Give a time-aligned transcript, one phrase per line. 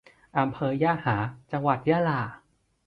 [0.37, 1.15] อำเภอยะหา
[1.51, 2.21] จังหวัดยะลา